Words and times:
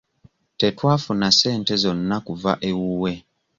Tetwafuna 0.59 1.27
ssente 1.33 1.73
zonna 1.83 2.17
kuva 2.25 2.51
ewuwe. 2.69 3.13